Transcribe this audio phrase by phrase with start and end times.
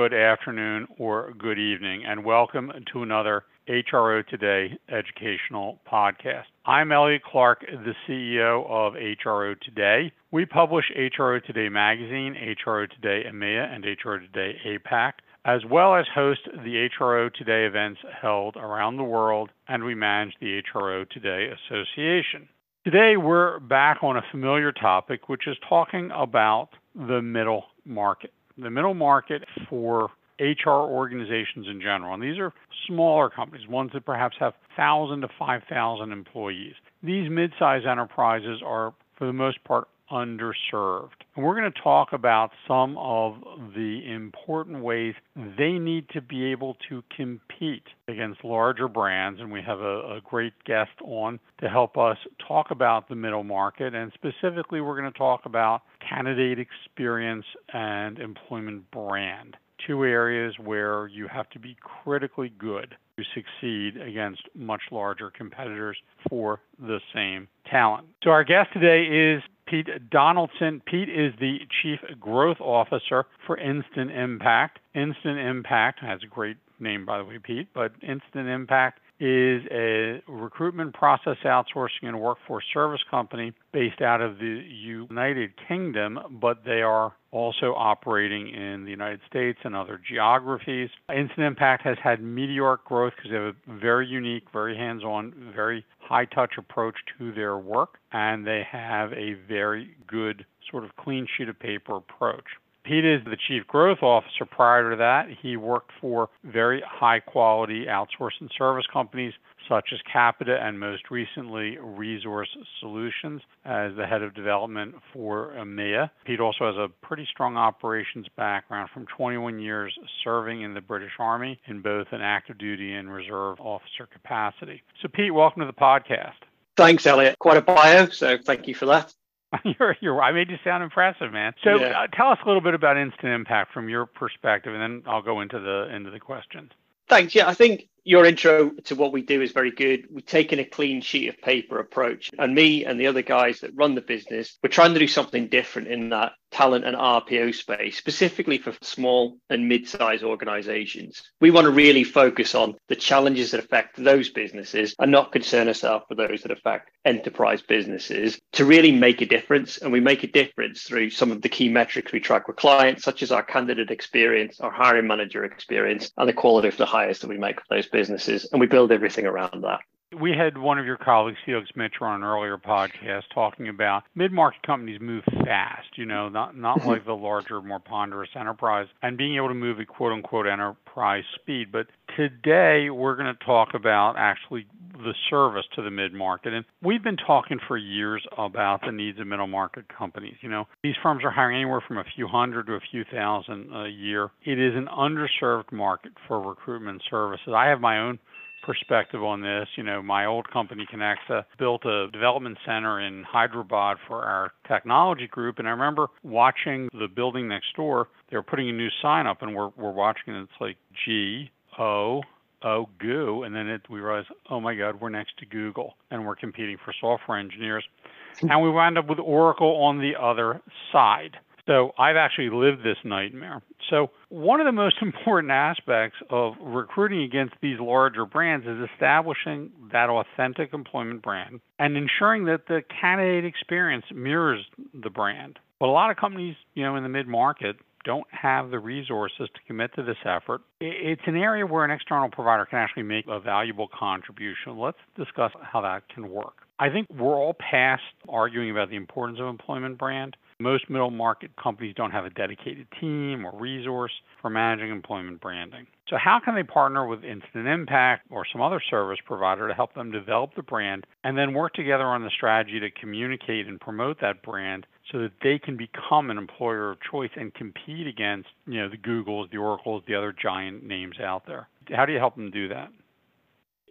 [0.00, 6.44] good afternoon, or good evening, and welcome to another HRO Today educational podcast.
[6.64, 10.10] I'm Elliot Clark, the CEO of HRO Today.
[10.30, 12.34] We publish HRO Today magazine,
[12.66, 15.12] HRO Today EMEA, and HRO Today APAC,
[15.44, 20.32] as well as host the HRO Today events held around the world, and we manage
[20.40, 22.48] the HRO Today Association.
[22.84, 28.32] Today, we're back on a familiar topic, which is talking about the middle market.
[28.60, 32.14] The middle market for HR organizations in general.
[32.14, 32.52] And these are
[32.86, 36.74] smaller companies, ones that perhaps have 1,000 to 5,000 employees.
[37.02, 41.10] These mid sized enterprises are, for the most part, underserved.
[41.34, 43.36] And we're going to talk about some of
[43.74, 45.14] the important ways
[45.58, 49.40] they need to be able to compete against larger brands.
[49.40, 53.44] And we have a, a, great guest on to help us talk about the middle
[53.44, 53.94] market.
[53.94, 61.06] And specifically, we're going to talk about candidate experience and employment brand two areas where
[61.08, 65.96] you have to be critically good to succeed against much larger competitors
[66.28, 68.06] for the same talent.
[68.24, 70.82] So, our guest today is Pete Donaldson.
[70.84, 74.80] Pete is the Chief Growth Officer for Instant Impact.
[74.94, 80.22] Instant Impact has a great name, by the way, Pete, but Instant Impact is a
[80.26, 86.80] recruitment process outsourcing and workforce service company based out of the United Kingdom, but they
[86.80, 90.88] are also operating in the United States and other geographies.
[91.14, 95.52] Instant Impact has had meteoric growth because they have a very unique, very hands on,
[95.54, 100.96] very high touch approach to their work, and they have a very good sort of
[100.96, 102.44] clean sheet of paper approach.
[102.82, 104.44] Pete is the chief growth officer.
[104.44, 109.34] Prior to that, he worked for very high quality outsourcing service companies
[109.68, 112.48] such as Capita and most recently Resource
[112.80, 116.10] Solutions as the head of development for EMEA.
[116.24, 121.12] Pete also has a pretty strong operations background from 21 years serving in the British
[121.18, 124.82] Army in both an active duty and reserve officer capacity.
[125.02, 126.34] So, Pete, welcome to the podcast.
[126.76, 127.38] Thanks, Elliot.
[127.38, 129.12] Quite a bio, so thank you for that.
[129.78, 131.52] you're, you're, I made you sound impressive, man.
[131.64, 132.02] So yeah.
[132.02, 135.22] uh, tell us a little bit about Instant Impact from your perspective, and then I'll
[135.22, 136.70] go into the into the questions.
[137.08, 137.34] Thanks.
[137.34, 140.06] Yeah, I think your intro to what we do is very good.
[140.10, 143.72] We've taken a clean sheet of paper approach, and me and the other guys that
[143.74, 147.96] run the business, we're trying to do something different in that talent and RPO space,
[147.96, 151.22] specifically for small and mid sized organizations.
[151.40, 155.68] We want to really focus on the challenges that affect those businesses and not concern
[155.68, 159.78] ourselves with those that affect enterprise businesses to really make a difference.
[159.78, 163.04] And we make a difference through some of the key metrics we track with clients,
[163.04, 167.20] such as our candidate experience, our hiring manager experience, and the quality of the hires
[167.20, 169.80] that we make for those businesses, and we build everything around that.
[170.20, 174.62] We had one of your colleagues, Felix Mitchell, on an earlier podcast talking about mid-market
[174.64, 176.88] companies move fast, you know, not not mm-hmm.
[176.88, 181.22] like the larger, more ponderous enterprise, and being able to move at quote unquote enterprise
[181.36, 181.70] speed.
[181.70, 181.86] But
[182.16, 184.66] today we're going to talk about actually
[185.02, 186.52] the service to the mid-market.
[186.52, 190.36] And we've been talking for years about the needs of middle market companies.
[190.40, 193.74] You know, these firms are hiring anywhere from a few hundred to a few thousand
[193.74, 194.30] a year.
[194.44, 197.52] It is an underserved market for recruitment services.
[197.54, 198.18] I have my own
[198.62, 199.66] perspective on this.
[199.76, 205.26] You know, my old company, Connexa, built a development center in Hyderabad for our technology
[205.26, 205.58] group.
[205.58, 208.08] And I remember watching the building next door.
[208.30, 212.22] They were putting a new sign up, and we're, we're watching, it's like G O
[212.62, 213.42] O Goo.
[213.44, 216.76] And then it, we realized, oh my God, we're next to Google, and we're competing
[216.84, 217.84] for software engineers.
[218.42, 220.60] and we wound up with Oracle on the other
[220.92, 221.36] side.
[221.66, 223.62] So I've actually lived this nightmare.
[223.90, 229.70] So one of the most important aspects of recruiting against these larger brands is establishing
[229.92, 235.58] that authentic employment brand and ensuring that the candidate experience mirrors the brand.
[235.78, 239.48] But a lot of companies, you know, in the mid market don't have the resources
[239.54, 240.62] to commit to this effort.
[240.80, 244.78] It's an area where an external provider can actually make a valuable contribution.
[244.78, 246.54] Let's discuss how that can work.
[246.78, 250.36] I think we're all past arguing about the importance of employment brand.
[250.60, 254.12] Most middle market companies don't have a dedicated team or resource
[254.42, 255.86] for managing employment branding.
[256.08, 259.94] So, how can they partner with Instant Impact or some other service provider to help
[259.94, 264.20] them develop the brand and then work together on the strategy to communicate and promote
[264.20, 268.80] that brand so that they can become an employer of choice and compete against, you
[268.80, 271.68] know, the Googles, the Oracles, the other giant names out there?
[271.90, 272.90] How do you help them do that?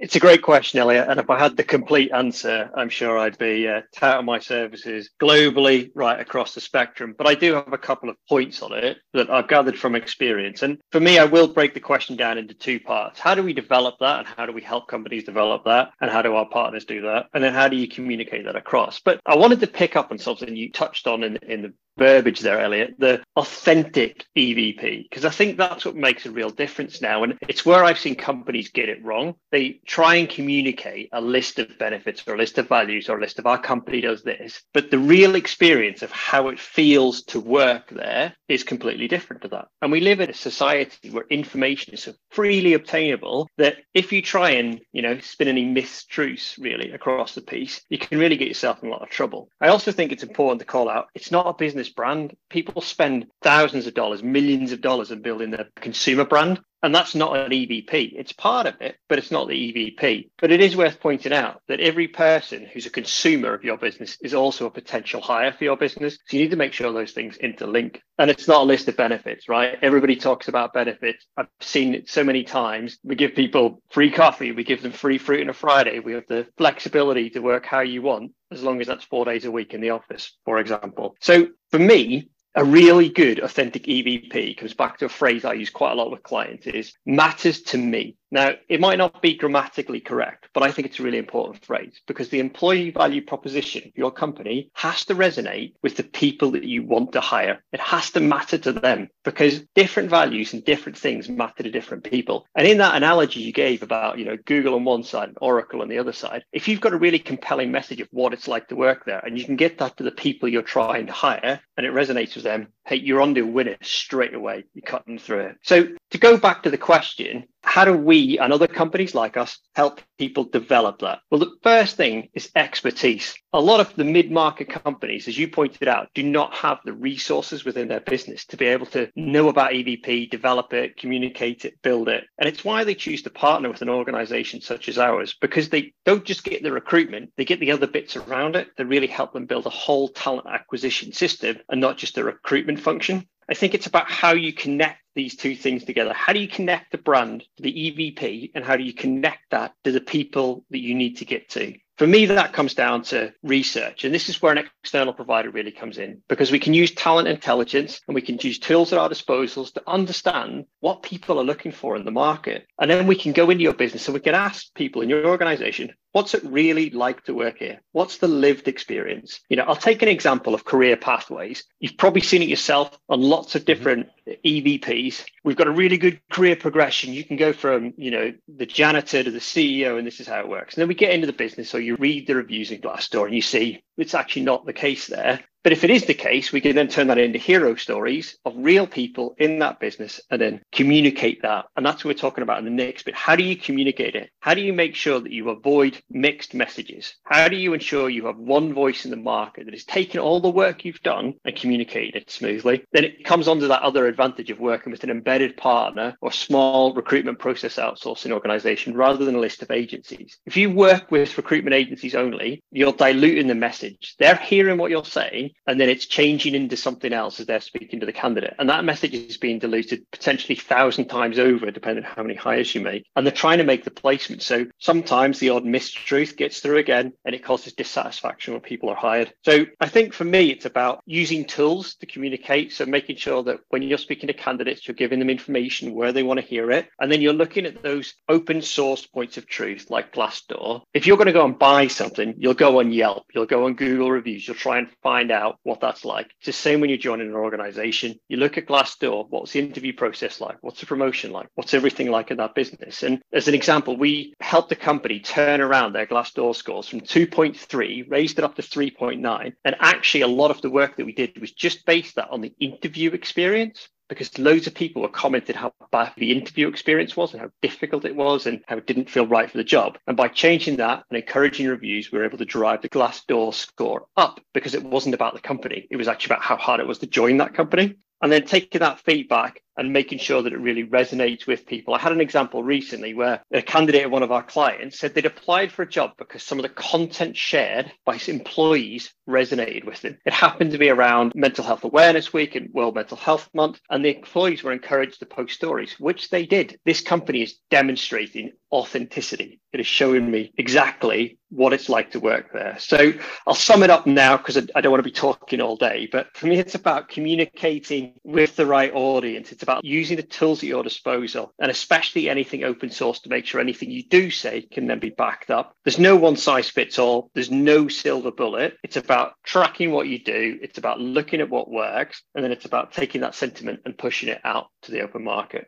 [0.02, 1.10] It's a great question, Elliot.
[1.10, 5.10] And if I had the complete answer, I'm sure I'd be uh, touting my services
[5.22, 7.14] globally, right across the spectrum.
[7.18, 10.64] But I do have a couple of points on it that I've gathered from experience.
[10.64, 13.20] And for me, I will break the question down into two parts.
[13.20, 14.20] How do we develop that?
[14.20, 15.92] And how do we help companies develop that?
[16.00, 17.26] And how do our partners do that?
[17.34, 19.02] And then how do you communicate that across?
[19.02, 22.40] But I wanted to pick up on something you touched on in, in the verbiage
[22.40, 27.24] there, Elliot, the authentic EVP, because I think that's what makes a real difference now.
[27.24, 29.36] And it's where I've seen companies get it wrong.
[29.52, 33.22] They try and communicate a list of benefits or a list of values or a
[33.22, 37.40] list of our company does this, but the real experience of how it feels to
[37.40, 39.68] work there is completely different to that.
[39.82, 44.52] And we live in a society where information is freely obtainable that if you try
[44.52, 48.82] and, you know, spin any mistruths really across the piece, you can really get yourself
[48.84, 49.50] in a lot of trouble.
[49.60, 52.36] I also think it's important to call out it's not a business brand.
[52.50, 56.60] People spend thousands of dollars, millions of dollars in building their consumer brand.
[56.82, 58.14] And that's not an EVP.
[58.16, 60.30] It's part of it, but it's not the EVP.
[60.40, 64.18] But it is worth pointing out that every person who's a consumer of your business
[64.22, 66.18] is also a potential hire for your business.
[66.28, 68.00] So you need to make sure those things interlink.
[68.18, 69.78] And it's not a list of benefits, right?
[69.82, 71.26] Everybody talks about benefits.
[71.36, 72.98] I've seen it so many times.
[73.04, 76.00] We give people free coffee, we give them free fruit on a Friday.
[76.00, 79.46] We have the flexibility to work how you want, as long as that's four days
[79.46, 81.16] a week in the office, for example.
[81.20, 85.70] So for me, a really good authentic EVP comes back to a phrase I use
[85.70, 88.16] quite a lot with clients is matters to me.
[88.32, 92.00] Now, it might not be grammatically correct, but I think it's a really important phrase
[92.08, 96.64] because the employee value proposition of your company has to resonate with the people that
[96.64, 97.64] you want to hire.
[97.72, 102.04] It has to matter to them because different values and different things matter to different
[102.04, 102.46] people.
[102.56, 105.82] And in that analogy you gave about, you know, Google on one side and Oracle
[105.82, 108.68] on the other side, if you've got a really compelling message of what it's like
[108.68, 111.60] to work there and you can get that to the people you're trying to hire
[111.78, 114.64] and it resonates with them, hey, you're on to win it straight away.
[114.74, 115.58] You're cutting through it.
[115.62, 119.60] So to go back to the question, how do we and other companies like us
[119.76, 121.22] help people develop that?
[121.32, 123.34] Well, the first thing is expertise.
[123.54, 126.94] A lot of the mid market companies, as you pointed out, do not have the
[126.94, 131.82] resources within their business to be able to know about EVP, develop it, communicate it,
[131.82, 132.26] build it.
[132.38, 135.94] And it's why they choose to partner with an organization such as ours, because they
[136.06, 139.32] don't just get the recruitment, they get the other bits around it that really help
[139.32, 143.26] them build a whole talent acquisition system and not just a recruitment function.
[143.50, 146.14] I think it's about how you connect these two things together.
[146.14, 149.74] How do you connect the brand to the EVP and how do you connect that
[149.84, 151.76] to the people that you need to get to?
[151.98, 154.06] For me, that comes down to research.
[154.06, 157.28] And this is where an external provider really comes in because we can use talent
[157.28, 161.74] intelligence and we can use tools at our disposals to understand what people are looking
[161.74, 162.68] for in the market.
[162.80, 165.28] And then we can go into your business and we can ask people in your
[165.28, 167.82] organization, what's it really like to work here?
[167.92, 169.40] What's the lived experience?
[169.50, 171.64] You know, I'll take an example of career pathways.
[171.80, 173.66] You've probably seen it yourself on lots of mm-hmm.
[173.66, 174.10] different
[174.46, 175.26] EVPs.
[175.44, 177.14] We've got a really good career progression.
[177.14, 180.40] You can go from, you know, the janitor to the CEO, and this is how
[180.40, 180.76] it works.
[180.76, 183.36] And then we get into the business, or you read the reviews in Glassdoor and
[183.36, 185.40] you see it's actually not the case there.
[185.62, 188.54] But if it is the case, we can then turn that into hero stories of
[188.56, 191.66] real people in that business and then communicate that.
[191.76, 193.14] And that's what we're talking about in the next bit.
[193.14, 194.30] How do you communicate it?
[194.40, 197.14] How do you make sure that you avoid mixed messages?
[197.24, 200.40] How do you ensure you have one voice in the market that is taking all
[200.40, 202.86] the work you've done and communicating it smoothly?
[202.94, 206.94] Then it comes onto that other advantage of working with an embedded partner or small
[206.94, 210.38] recruitment process outsourcing organization rather than a list of agencies.
[210.46, 213.89] If you work with recruitment agencies only, you're diluting the message.
[214.18, 218.00] They're hearing what you're saying and then it's changing into something else as they're speaking
[218.00, 218.56] to the candidate.
[218.60, 222.74] And that message is being diluted potentially thousand times over, depending on how many hires
[222.74, 223.06] you make.
[223.16, 224.42] And they're trying to make the placement.
[224.42, 228.96] So sometimes the odd mistruth gets through again and it causes dissatisfaction when people are
[228.96, 229.34] hired.
[229.44, 232.74] So I think for me, it's about using tools to communicate.
[232.74, 236.24] So making sure that when you're speaking to candidates, you're giving them information where they
[236.24, 236.88] want to hear it.
[237.00, 240.82] And then you're looking at those open source points of truth like Glassdoor.
[240.94, 243.74] If you're going to go and buy something, you'll go on Yelp, you'll go on
[243.80, 246.28] Google reviews, you'll try and find out what that's like.
[246.40, 248.20] It's the same when you're joining an organization.
[248.28, 250.58] You look at Glassdoor, what's the interview process like?
[250.60, 251.48] What's the promotion like?
[251.56, 253.04] What's everything like in that business?
[253.04, 258.12] And as an example, we helped a company turn around their Glassdoor scores from 2.3,
[258.12, 259.54] raised it up to 3.9.
[259.64, 262.42] And actually, a lot of the work that we did was just based that on
[262.42, 267.32] the interview experience because loads of people were commented how bad the interview experience was
[267.32, 269.98] and how difficult it was and how it didn't feel right for the job.
[270.08, 274.08] And by changing that and encouraging reviews, we were able to drive the Glassdoor score
[274.18, 275.88] up because it wasn't about the company.
[275.90, 277.96] It was actually about how hard it was to join that company.
[278.22, 281.94] And then taking that feedback and making sure that it really resonates with people.
[281.94, 285.26] I had an example recently where a candidate of one of our clients said they'd
[285.26, 290.18] applied for a job because some of the content shared by employees resonated with them.
[290.26, 294.04] It happened to be around Mental Health Awareness Week and World Mental Health Month, and
[294.04, 296.78] the employees were encouraged to post stories, which they did.
[296.86, 299.60] This company is demonstrating authenticity.
[299.72, 302.76] It is showing me exactly what it's like to work there.
[302.80, 303.14] So
[303.48, 306.08] I'll sum it up now because I, I don't want to be talking all day.
[306.12, 309.52] But for me, it's about communicating with the right audience.
[309.52, 313.46] It's about using the tools at your disposal and especially anything open source to make
[313.46, 315.76] sure anything you do say can then be backed up.
[315.84, 317.30] There's no one size fits all.
[317.36, 318.78] There's no silver bullet.
[318.84, 320.58] It's about tracking what you do.
[320.64, 322.24] It's about looking at what works.
[322.34, 325.68] And then it's about taking that sentiment and pushing it out to the open market.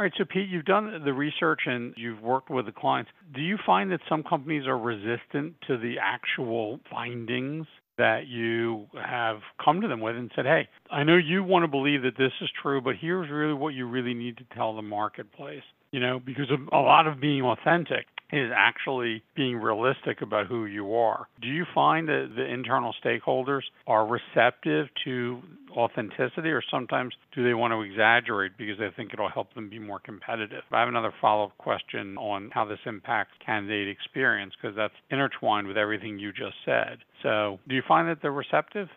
[0.00, 3.10] All right, so Pete, you've done the research and you've worked with the clients.
[3.34, 7.66] Do you find that some companies are resistant to the actual findings
[7.98, 11.68] that you have come to them with and said, hey, I know you want to
[11.68, 14.82] believe that this is true, but here's really what you really need to tell the
[14.82, 15.62] marketplace?
[15.90, 20.94] You know, because a lot of being authentic is actually being realistic about who you
[20.94, 21.28] are.
[21.40, 25.40] Do you find that the internal stakeholders are receptive to
[25.76, 29.78] authenticity, or sometimes do they want to exaggerate because they think it'll help them be
[29.78, 30.62] more competitive?
[30.70, 35.66] I have another follow up question on how this impacts candidate experience because that's intertwined
[35.66, 36.98] with everything you just said.
[37.22, 38.88] So, do you find that they're receptive?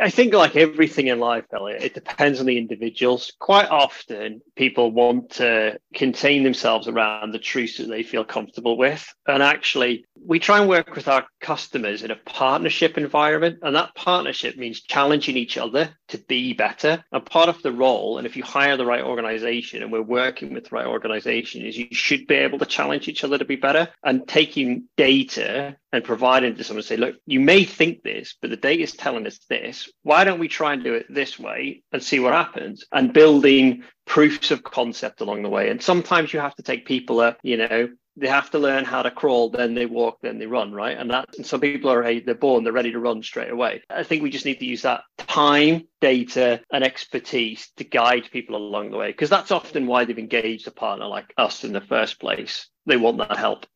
[0.00, 3.32] I think, like everything in life, Elliot, it depends on the individuals.
[3.38, 9.06] Quite often, people want to contain themselves around the truths that they feel comfortable with.
[9.26, 13.58] And actually, we try and work with our customers in a partnership environment.
[13.62, 17.04] And that partnership means challenging each other to be better.
[17.12, 20.54] And part of the role, and if you hire the right organization and we're working
[20.54, 23.56] with the right organization, is you should be able to challenge each other to be
[23.56, 28.50] better and taking data and providing to someone say, look, you may think this, but
[28.50, 29.90] the data is telling us this.
[30.02, 32.84] Why don't we try and do it this way and see what happens?
[32.92, 35.70] And building proofs of concept along the way.
[35.70, 39.02] And sometimes you have to take people up, you know, they have to learn how
[39.02, 40.96] to crawl, then they walk, then they run, right?
[40.96, 43.82] And that and some people are hey, they're born, they're ready to run straight away.
[43.88, 48.56] I think we just need to use that time, data, and expertise to guide people
[48.56, 49.08] along the way.
[49.08, 52.68] Because that's often why they've engaged a partner like us in the first place.
[52.86, 53.66] They want that help.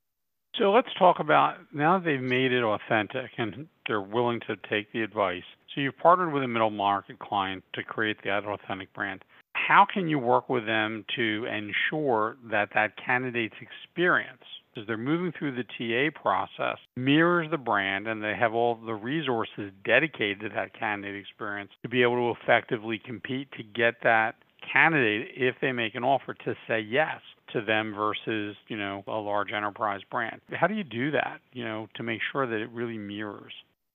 [0.58, 5.02] So let's talk about now they've made it authentic and they're willing to take the
[5.02, 5.42] advice.
[5.74, 9.22] So you've partnered with a middle market client to create that authentic brand.
[9.56, 14.42] How can you work with them to ensure that that candidate's experience,
[14.76, 18.94] as they're moving through the TA process, mirrors the brand and they have all the
[18.94, 24.36] resources dedicated to that candidate experience to be able to effectively compete to get that
[24.72, 27.20] candidate, if they make an offer, to say yes
[27.52, 30.40] to them versus, you know, a large enterprise brand.
[30.50, 33.52] How do you do that, you know, to make sure that it really mirrors?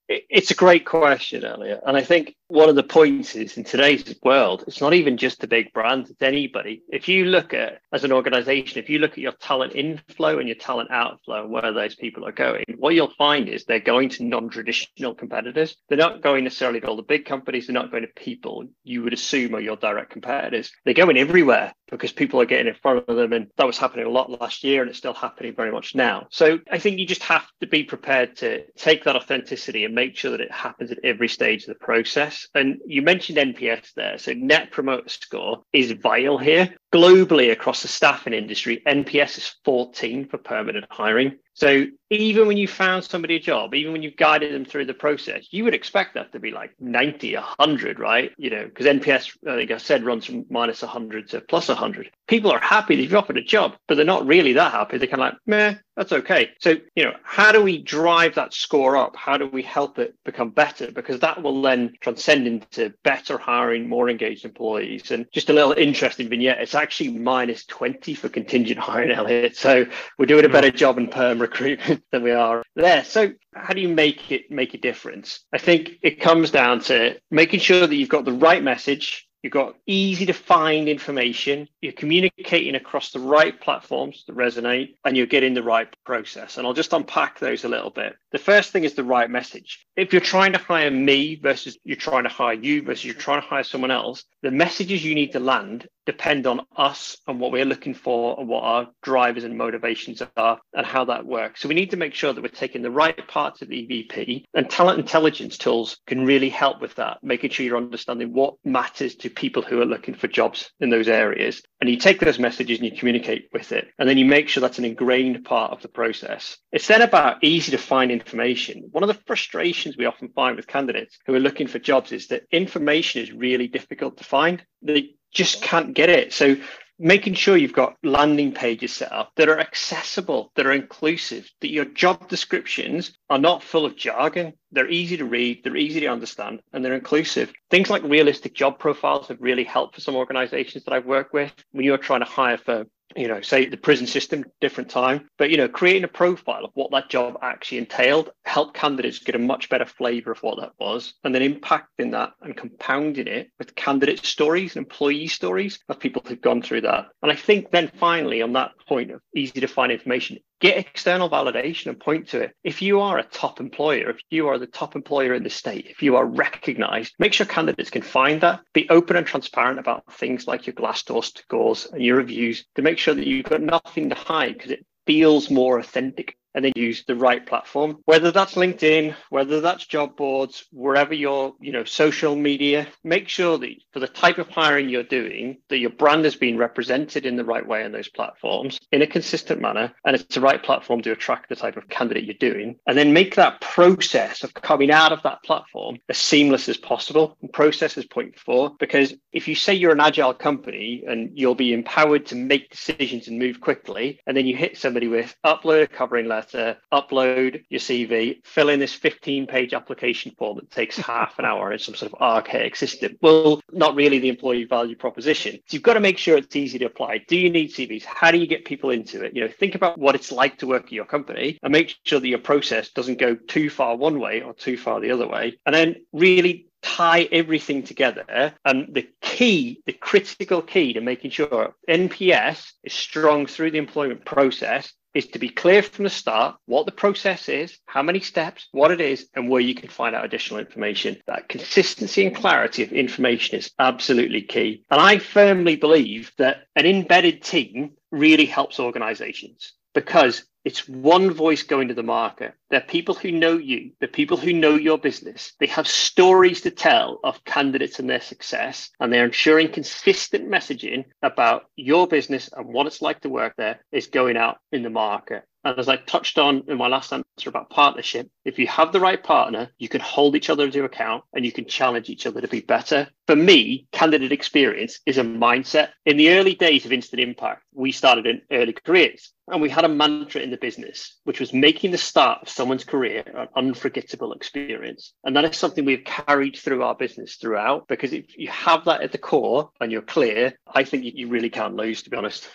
[0.08, 1.80] It's a great question, Elliot.
[1.86, 5.40] And I think one of the points is in today's world, it's not even just
[5.40, 6.82] the big brands, it's anybody.
[6.88, 10.46] If you look at, as an organization, if you look at your talent inflow and
[10.46, 14.10] your talent outflow and where those people are going, what you'll find is they're going
[14.10, 15.76] to non traditional competitors.
[15.88, 19.02] They're not going necessarily to all the big companies, they're not going to people you
[19.02, 20.72] would assume are your direct competitors.
[20.84, 23.32] They're going everywhere because people are getting in front of them.
[23.34, 26.26] And that was happening a lot last year and it's still happening very much now.
[26.30, 30.16] So I think you just have to be prepared to take that authenticity and make
[30.16, 32.41] sure that it happens at every stage of the process.
[32.54, 34.18] And you mentioned NPS there.
[34.18, 36.74] So Net Promoter Score is vital here.
[36.92, 41.38] Globally, across the staffing industry, NPS is 14 for permanent hiring.
[41.54, 44.94] So even when you found somebody a job, even when you've guided them through the
[44.94, 48.32] process, you would expect that to be like 90, 100, right?
[48.38, 51.68] You know, because NPS, uh, I think I said, runs from minus 100 to plus
[51.68, 52.10] 100.
[52.26, 54.98] People are happy they've offered a job, but they're not really that happy.
[54.98, 56.50] They're kind of like, meh, that's okay.
[56.58, 59.14] So, you know, how do we drive that score up?
[59.16, 60.90] How do we help it become better?
[60.90, 65.10] Because that will then transcend into better hiring, more engaged employees.
[65.10, 69.56] And just a little interesting vignette, it's actually minus 20 for contingent hiring, Elliot.
[69.56, 69.86] So
[70.18, 70.76] we're doing a better hmm.
[70.76, 73.04] job in perm recruitment than we are there.
[73.04, 75.40] So how do you make it make a difference?
[75.52, 79.52] I think it comes down to making sure that you've got the right message, You've
[79.52, 81.68] got easy to find information.
[81.80, 86.58] You're communicating across the right platforms that resonate, and you're getting the right process.
[86.58, 88.14] And I'll just unpack those a little bit.
[88.30, 89.84] The first thing is the right message.
[89.96, 93.42] If you're trying to hire me versus you're trying to hire you versus you're trying
[93.42, 97.52] to hire someone else, the messages you need to land depend on us and what
[97.52, 101.60] we're looking for and what our drivers and motivations are and how that works.
[101.60, 104.44] So we need to make sure that we're taking the right parts of the EVP
[104.54, 109.14] and talent intelligence tools can really help with that, making sure you're understanding what matters
[109.16, 111.62] to people who are looking for jobs in those areas.
[111.80, 113.88] And you take those messages and you communicate with it.
[113.98, 116.56] And then you make sure that's an ingrained part of the process.
[116.70, 118.88] It's then about easy to find information.
[118.92, 122.28] One of the frustrations we often find with candidates who are looking for jobs is
[122.28, 124.64] that information is really difficult to find.
[124.82, 126.32] They just can't get it.
[126.32, 126.56] So
[127.02, 131.72] making sure you've got landing pages set up that are accessible, that are inclusive, that
[131.72, 134.52] your job descriptions are not full of jargon.
[134.70, 137.52] They're easy to read, they're easy to understand, and they're inclusive.
[137.70, 141.52] Things like realistic job profiles have really helped for some organizations that I've worked with
[141.72, 145.28] when you're trying to hire for you know, say the prison system, different time.
[145.38, 149.34] But, you know, creating a profile of what that job actually entailed helped candidates get
[149.34, 151.14] a much better flavor of what that was.
[151.24, 156.22] And then impacting that and compounding it with candidate stories and employee stories of people
[156.26, 157.06] who've gone through that.
[157.22, 161.28] And I think then finally, on that point of easy to find information, get external
[161.28, 162.54] validation and point to it.
[162.62, 165.86] If you are a top employer, if you are the top employer in the state,
[165.90, 168.60] if you are recognized, make sure candidates can find that.
[168.72, 172.98] Be open and transparent about things like your Glassdoor scores and your reviews to make
[173.02, 177.04] sure that you've got nothing to hide because it feels more authentic and then use
[177.04, 177.98] the right platform.
[178.04, 183.58] Whether that's linkedin whether that's job boards wherever your you know social media make sure
[183.58, 187.36] that for the type of hiring you're doing that your brand has been represented in
[187.36, 191.02] the right way on those platforms in a consistent manner and it's the right platform
[191.02, 192.76] to attract the type of candidate you're doing.
[192.86, 197.36] And then make that process of coming out of that platform as seamless as possible.
[197.40, 201.54] And process is point four because if you say you're an agile company and you'll
[201.54, 205.82] be empowered to make decisions and move quickly and then you hit somebody with upload
[205.82, 210.70] a covering letter letter, upload your CV, fill in this 15 page application form that
[210.70, 213.16] takes half an hour in some sort of archaic system.
[213.22, 215.52] Well, not really the employee value proposition.
[215.66, 217.18] So you've got to make sure it's easy to apply.
[217.28, 218.04] Do you need CVs?
[218.04, 219.34] How do you get people into it?
[219.34, 222.20] You know, think about what it's like to work at your company and make sure
[222.20, 225.58] that your process doesn't go too far one way or too far the other way.
[225.66, 228.52] And then really tie everything together.
[228.64, 234.24] And the key, the critical key to making sure NPS is strong through the employment
[234.24, 238.68] process is to be clear from the start what the process is, how many steps,
[238.72, 241.16] what it is, and where you can find out additional information.
[241.26, 244.84] That consistency and clarity of information is absolutely key.
[244.90, 251.62] And I firmly believe that an embedded team really helps organizations because it's one voice
[251.62, 252.54] going to the market.
[252.70, 255.52] They're people who know you, the people who know your business.
[255.58, 261.04] They have stories to tell of candidates and their success, and they're ensuring consistent messaging
[261.22, 264.90] about your business and what it's like to work there is going out in the
[264.90, 265.44] market.
[265.64, 269.00] And as I touched on in my last answer about partnership, if you have the
[269.00, 272.40] right partner, you can hold each other to account and you can challenge each other
[272.40, 273.08] to be better.
[273.26, 275.90] For me, candidate experience is a mindset.
[276.04, 279.84] In the early days of Instant Impact, we started in early careers and we had
[279.84, 284.32] a mantra in the business, which was making the start of someone's career an unforgettable
[284.32, 285.14] experience.
[285.24, 289.02] And that is something we've carried through our business throughout because if you have that
[289.02, 292.48] at the core and you're clear, I think you really can't lose, to be honest.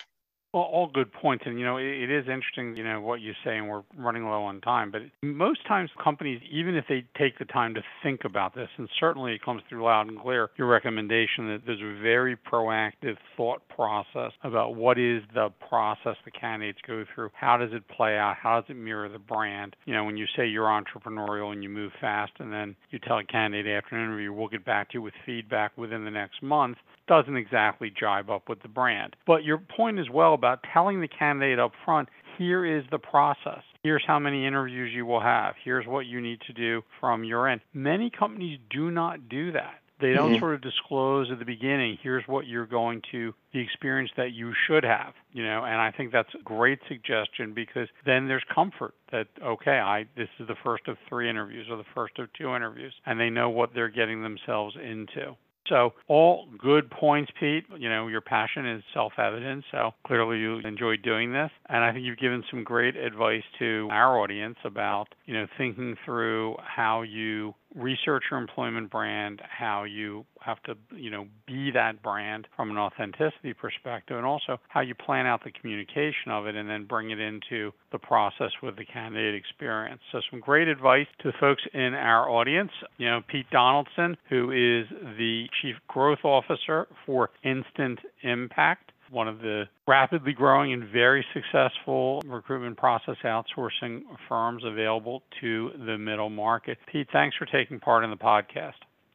[0.54, 3.32] Well, all good points, and you know it, it is interesting, you know what you
[3.44, 4.90] say, and we're running low on time.
[4.90, 8.88] But most times, companies, even if they take the time to think about this, and
[8.98, 13.60] certainly it comes through loud and clear, your recommendation that there's a very proactive thought
[13.68, 18.34] process about what is the process the candidates go through, how does it play out,
[18.42, 19.76] how does it mirror the brand.
[19.84, 23.18] You know, when you say you're entrepreneurial and you move fast, and then you tell
[23.18, 26.42] a candidate after an interview, we'll get back to you with feedback within the next
[26.42, 29.16] month, doesn't exactly jibe up with the brand.
[29.26, 33.62] But your point as well about telling the candidate up front here is the process.
[33.82, 35.54] Here's how many interviews you will have.
[35.62, 37.60] Here's what you need to do from your end.
[37.74, 39.80] Many companies do not do that.
[40.00, 40.38] They don't mm-hmm.
[40.38, 44.52] sort of disclose at the beginning, here's what you're going to, the experience that you
[44.66, 48.94] should have, you know, and I think that's a great suggestion because then there's comfort
[49.10, 52.54] that, okay, I, this is the first of three interviews or the first of two
[52.54, 55.36] interviews, and they know what they're getting themselves into.
[55.68, 57.64] So, all good points, Pete.
[57.76, 59.64] You know, your passion is self evident.
[59.70, 61.50] So, clearly you enjoy doing this.
[61.68, 65.96] And I think you've given some great advice to our audience about, you know, thinking
[66.04, 72.02] through how you research your employment brand, how you have to, you know, be that
[72.02, 76.54] brand from an authenticity perspective, and also how you plan out the communication of it
[76.54, 80.00] and then bring it into the process with the candidate experience.
[80.12, 82.72] So some great advice to folks in our audience.
[82.96, 84.86] You know, Pete Donaldson, who is
[85.18, 92.22] the Chief Growth Officer for Instant Impact one of the rapidly growing and very successful
[92.26, 96.78] recruitment process outsourcing firms available to the middle market.
[96.86, 98.74] Pete, thanks for taking part in the podcast.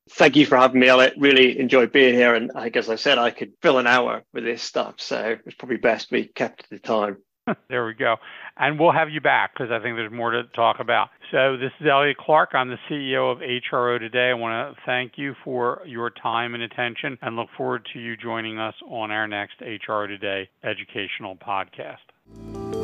[0.09, 0.89] Thank you for having me.
[0.89, 2.35] I really enjoyed being here.
[2.35, 4.95] And like as I said, I could fill an hour with this stuff.
[4.97, 7.17] So it's probably best we kept the time.
[7.69, 8.15] There we go.
[8.57, 11.09] And we'll have you back because I think there's more to talk about.
[11.31, 12.51] So, this is Elliot Clark.
[12.53, 14.29] I'm the CEO of HRO Today.
[14.29, 18.15] I want to thank you for your time and attention and look forward to you
[18.15, 22.82] joining us on our next HRO Today educational podcast.